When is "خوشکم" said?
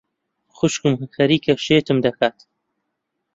0.55-0.93